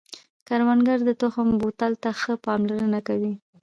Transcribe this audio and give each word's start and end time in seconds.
کروندګر 0.47 0.99
د 1.05 1.09
تخم 1.21 1.47
بوتل 1.61 1.93
ته 2.03 2.09
ښه 2.19 2.33
پاملرنه 2.45 2.99
کوي 3.07 3.33